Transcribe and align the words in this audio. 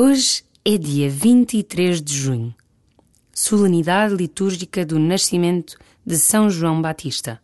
Hoje 0.00 0.44
é 0.64 0.78
dia 0.78 1.10
23 1.10 2.00
de 2.00 2.16
junho, 2.16 2.54
solenidade 3.34 4.14
litúrgica 4.14 4.86
do 4.86 4.96
nascimento 4.96 5.76
de 6.06 6.16
São 6.16 6.48
João 6.48 6.80
Batista. 6.80 7.40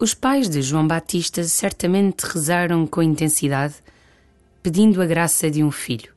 Os 0.00 0.14
pais 0.14 0.48
de 0.48 0.62
João 0.62 0.86
Batista 0.86 1.42
certamente 1.42 2.20
rezaram 2.20 2.86
com 2.86 3.02
intensidade, 3.02 3.74
pedindo 4.62 5.02
a 5.02 5.06
graça 5.06 5.50
de 5.50 5.64
um 5.64 5.72
filho. 5.72 6.14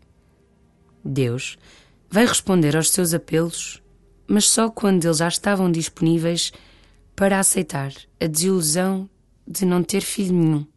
Deus 1.04 1.58
vai 2.08 2.28
responder 2.28 2.78
aos 2.78 2.92
seus 2.92 3.12
apelos, 3.12 3.82
mas 4.28 4.48
só 4.48 4.70
quando 4.70 5.06
eles 5.06 5.18
já 5.18 5.28
estavam 5.28 5.72
disponíveis 5.72 6.54
para 7.16 7.40
aceitar 7.40 7.92
a 8.20 8.28
desilusão 8.28 9.10
de 9.48 9.66
não 9.66 9.82
ter 9.82 10.02
filho 10.02 10.36
nenhum. 10.36 10.68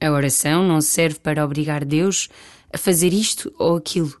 A 0.00 0.10
oração 0.10 0.66
não 0.66 0.80
serve 0.80 1.20
para 1.20 1.44
obrigar 1.44 1.84
Deus 1.84 2.28
a 2.72 2.76
fazer 2.76 3.12
isto 3.12 3.54
ou 3.56 3.76
aquilo, 3.76 4.20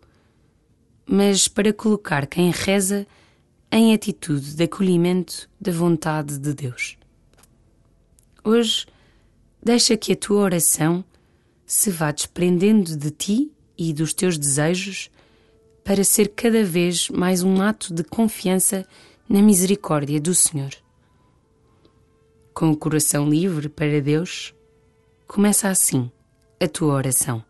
mas 1.04 1.48
para 1.48 1.72
colocar 1.72 2.28
quem 2.28 2.52
reza 2.52 3.04
em 3.72 3.92
atitude 3.92 4.54
de 4.54 4.62
acolhimento 4.62 5.50
da 5.60 5.72
vontade 5.72 6.38
de 6.38 6.54
Deus. 6.54 6.96
Hoje, 8.46 8.84
deixa 9.62 9.96
que 9.96 10.12
a 10.12 10.16
tua 10.16 10.42
oração 10.42 11.02
se 11.64 11.90
vá 11.90 12.12
desprendendo 12.12 12.94
de 12.94 13.10
ti 13.10 13.50
e 13.76 13.90
dos 13.94 14.12
teus 14.12 14.36
desejos 14.36 15.10
para 15.82 16.04
ser 16.04 16.28
cada 16.28 16.62
vez 16.62 17.08
mais 17.08 17.42
um 17.42 17.62
ato 17.62 17.94
de 17.94 18.04
confiança 18.04 18.86
na 19.26 19.40
misericórdia 19.40 20.20
do 20.20 20.34
Senhor. 20.34 20.72
Com 22.52 22.70
o 22.70 22.76
coração 22.76 23.26
livre 23.26 23.70
para 23.70 23.98
Deus, 24.02 24.54
começa 25.26 25.70
assim 25.70 26.12
a 26.60 26.68
tua 26.68 26.92
oração. 26.92 27.42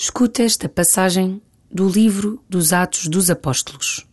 Escuta 0.00 0.44
esta 0.44 0.68
passagem 0.68 1.42
do 1.68 1.88
livro 1.88 2.40
dos 2.48 2.72
Atos 2.72 3.08
dos 3.08 3.30
Apóstolos. 3.30 4.06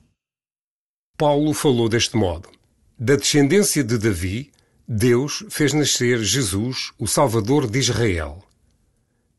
Paulo 1.16 1.54
falou 1.54 1.88
deste 1.88 2.18
modo: 2.18 2.50
Da 2.98 3.16
descendência 3.16 3.84
de 3.84 3.96
Davi, 4.00 4.52
Deus 4.88 5.46
fez 5.48 5.74
nascer 5.74 6.18
Jesus, 6.24 6.92
o 6.98 7.06
Salvador 7.06 7.70
de 7.70 7.78
Israel. 7.78 8.44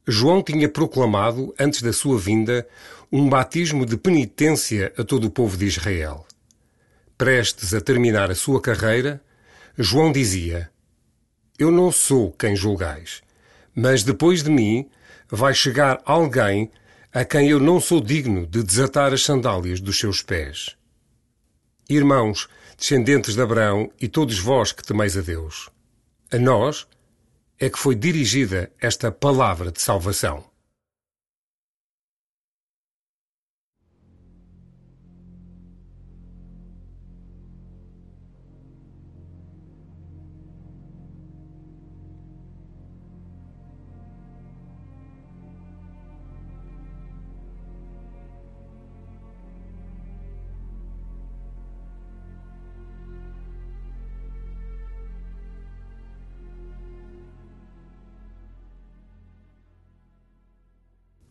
João 0.07 0.41
tinha 0.41 0.69
proclamado, 0.69 1.53
antes 1.59 1.83
da 1.83 1.93
sua 1.93 2.17
vinda, 2.17 2.65
um 3.11 3.29
batismo 3.29 3.85
de 3.85 3.97
penitência 3.97 4.95
a 4.97 5.03
todo 5.03 5.25
o 5.25 5.31
povo 5.31 5.57
de 5.57 5.67
Israel. 5.67 6.25
Prestes 7.19 7.75
a 7.75 7.81
terminar 7.81 8.31
a 8.31 8.37
sua 8.37 8.61
carreira, 8.61 9.21
João 9.77 10.13
dizia: 10.13 10.71
Eu 11.59 11.73
não 11.73 11.91
sou 11.91 12.31
quem 12.31 12.55
julgais, 12.55 13.21
mas 13.75 14.05
depois 14.05 14.45
de 14.45 14.51
mim 14.51 14.89
vai 15.29 15.55
chegar 15.55 16.01
alguém 16.05 16.71
a 17.13 17.25
quem 17.25 17.49
eu 17.49 17.59
não 17.59 17.81
sou 17.81 18.01
digno 18.01 18.47
de 18.47 18.63
desatar 18.63 19.13
as 19.13 19.23
sandálias 19.23 19.81
dos 19.81 19.99
seus 19.99 20.23
pés. 20.23 20.77
Irmãos, 21.89 22.49
descendentes 22.77 23.35
de 23.35 23.41
Abraão 23.41 23.91
e 24.01 24.09
todos 24.09 24.39
vós 24.39 24.73
que 24.73 24.83
temeis 24.83 25.17
a 25.17 25.21
Deus, 25.21 25.71
a 26.31 26.39
nós 26.39 26.87
é 27.59 27.71
que 27.71 27.79
foi 27.79 27.95
dirigida 27.95 28.71
esta 28.81 29.11
palavra 29.11 29.73
de 29.73 29.81
salvação. 29.81 30.45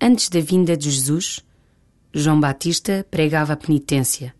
Antes 0.07 0.29
da 0.29 0.39
vinda 0.39 0.77
de 0.77 0.91
Jesus, 0.91 1.39
João 2.13 2.39
Batista 2.39 3.03
pregava 3.09 3.53
a 3.53 3.57
penitência. 3.57 4.35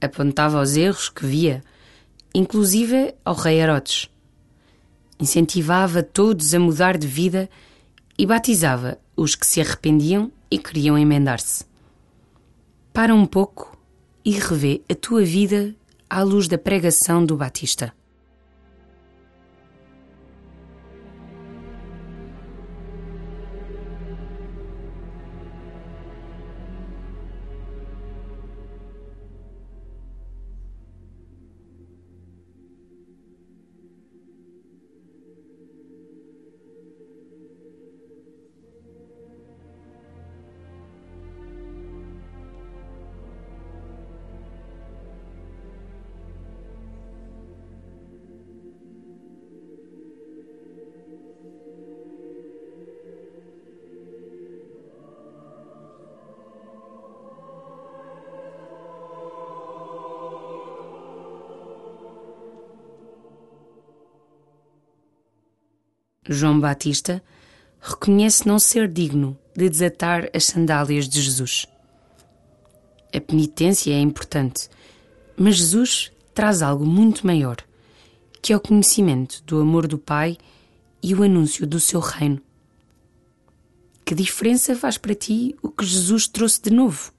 Apontava 0.00 0.62
os 0.62 0.76
erros 0.76 1.08
que 1.08 1.26
via, 1.26 1.60
inclusive 2.32 3.12
ao 3.24 3.34
rei 3.34 3.58
Herodes. 3.58 4.08
Incentivava 5.18 6.04
todos 6.04 6.54
a 6.54 6.60
mudar 6.60 6.96
de 6.96 7.08
vida 7.08 7.50
e 8.16 8.24
batizava 8.24 8.96
os 9.16 9.34
que 9.34 9.44
se 9.44 9.60
arrependiam 9.60 10.30
e 10.48 10.56
queriam 10.56 10.96
emendar-se. 10.96 11.64
Para 12.92 13.12
um 13.12 13.26
pouco 13.26 13.76
e 14.24 14.30
revê 14.38 14.82
a 14.88 14.94
tua 14.94 15.24
vida 15.24 15.74
à 16.08 16.22
luz 16.22 16.46
da 16.46 16.56
pregação 16.56 17.26
do 17.26 17.36
Batista. 17.36 17.92
João 66.28 66.60
Batista 66.60 67.22
reconhece 67.80 68.46
não 68.46 68.58
ser 68.58 68.86
digno 68.86 69.38
de 69.56 69.70
desatar 69.70 70.28
as 70.34 70.44
sandálias 70.44 71.08
de 71.08 71.22
Jesus. 71.22 71.66
A 73.14 73.20
penitência 73.20 73.92
é 73.92 73.98
importante, 73.98 74.68
mas 75.34 75.56
Jesus 75.56 76.12
traz 76.34 76.60
algo 76.60 76.84
muito 76.84 77.26
maior, 77.26 77.56
que 78.42 78.52
é 78.52 78.56
o 78.56 78.60
conhecimento 78.60 79.42
do 79.44 79.60
amor 79.60 79.86
do 79.86 79.98
Pai 79.98 80.36
e 81.02 81.14
o 81.14 81.22
anúncio 81.22 81.66
do 81.66 81.80
seu 81.80 82.00
reino. 82.00 82.40
Que 84.04 84.14
diferença 84.14 84.76
faz 84.76 84.98
para 84.98 85.14
ti 85.14 85.56
o 85.62 85.70
que 85.70 85.86
Jesus 85.86 86.28
trouxe 86.28 86.60
de 86.60 86.70
novo? 86.70 87.12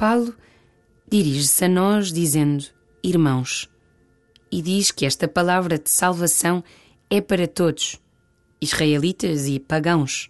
Paulo 0.00 0.34
dirige-se 1.12 1.66
a 1.66 1.68
nós 1.68 2.10
dizendo 2.10 2.64
irmãos 3.04 3.68
e 4.50 4.62
diz 4.62 4.90
que 4.90 5.04
esta 5.04 5.28
palavra 5.28 5.78
de 5.78 5.90
salvação 5.90 6.64
é 7.10 7.20
para 7.20 7.46
todos, 7.46 8.00
israelitas 8.62 9.46
e 9.46 9.60
pagãos. 9.60 10.26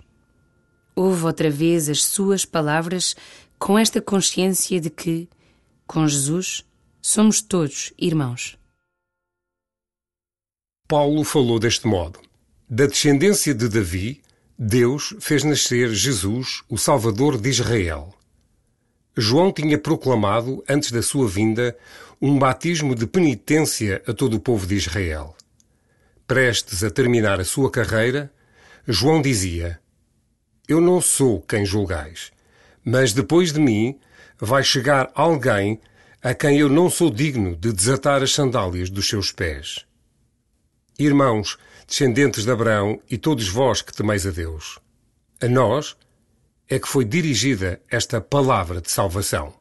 Ouve 0.96 1.25
outra 1.25 1.49
vez 1.49 1.88
as 1.88 2.02
suas 2.02 2.44
palavras 2.44 3.14
com 3.61 3.78
esta 3.78 4.02
consciência 4.02 4.81
de 4.81 4.90
que, 4.90 5.28
com 5.87 6.05
Jesus, 6.05 6.64
somos 7.00 7.40
todos 7.40 7.93
irmãos. 7.96 8.58
Paulo 10.88 11.22
falou 11.22 11.61
deste 11.61 11.87
modo: 11.87 12.19
Da 12.69 12.87
descendência 12.87 13.55
de 13.55 13.69
Davi, 13.69 14.20
Deus 14.58 15.14
fez 15.20 15.44
nascer 15.44 15.94
Jesus, 15.94 16.64
o 16.69 16.76
Salvador 16.76 17.40
de 17.40 17.50
Israel. 17.50 18.19
João 19.16 19.52
tinha 19.52 19.76
proclamado, 19.76 20.64
antes 20.68 20.92
da 20.92 21.02
sua 21.02 21.28
vinda, 21.28 21.76
um 22.20 22.38
batismo 22.38 22.94
de 22.94 23.06
penitência 23.06 24.02
a 24.06 24.12
todo 24.12 24.34
o 24.34 24.40
povo 24.40 24.66
de 24.66 24.76
Israel. 24.76 25.34
Prestes 26.26 26.84
a 26.84 26.90
terminar 26.90 27.40
a 27.40 27.44
sua 27.44 27.70
carreira, 27.70 28.32
João 28.86 29.20
dizia: 29.20 29.80
Eu 30.68 30.80
não 30.80 31.00
sou 31.00 31.40
quem 31.40 31.64
julgais, 31.66 32.30
mas 32.84 33.12
depois 33.12 33.52
de 33.52 33.60
mim 33.60 33.98
vai 34.38 34.62
chegar 34.62 35.10
alguém 35.14 35.80
a 36.22 36.34
quem 36.34 36.58
eu 36.58 36.68
não 36.68 36.90
sou 36.90 37.10
digno 37.10 37.56
de 37.56 37.72
desatar 37.72 38.22
as 38.22 38.32
sandálias 38.32 38.90
dos 38.90 39.08
seus 39.08 39.32
pés. 39.32 39.86
Irmãos, 40.98 41.58
descendentes 41.86 42.44
de 42.44 42.50
Abraão 42.50 43.00
e 43.10 43.16
todos 43.16 43.48
vós 43.48 43.80
que 43.80 43.92
temeis 43.92 44.26
a 44.26 44.30
Deus, 44.30 44.78
a 45.40 45.48
nós, 45.48 45.96
é 46.70 46.78
que 46.78 46.88
foi 46.88 47.05
dirigida 47.05 47.82
esta 47.90 48.20
palavra 48.20 48.81
de 48.81 48.90
salvação. 48.90 49.59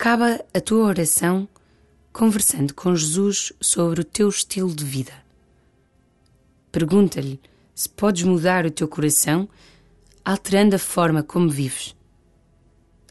Acaba 0.00 0.40
a 0.54 0.60
tua 0.60 0.86
oração 0.86 1.48
conversando 2.12 2.72
com 2.72 2.94
Jesus 2.94 3.52
sobre 3.60 4.02
o 4.02 4.04
teu 4.04 4.28
estilo 4.28 4.72
de 4.72 4.84
vida. 4.84 5.12
Pergunta-lhe 6.70 7.40
se 7.74 7.88
podes 7.88 8.22
mudar 8.22 8.64
o 8.64 8.70
teu 8.70 8.86
coração 8.86 9.48
alterando 10.24 10.76
a 10.76 10.78
forma 10.78 11.24
como 11.24 11.50
vives. 11.50 11.96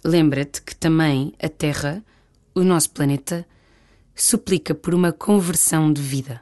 Lembra-te 0.01 0.61
que 0.61 0.73
também 0.73 1.33
a 1.43 1.49
Terra, 1.49 2.01
o 2.55 2.63
nosso 2.63 2.91
planeta, 2.91 3.45
suplica 4.15 4.73
por 4.73 4.95
uma 4.95 5.11
conversão 5.11 5.91
de 5.91 6.01
vida. 6.01 6.41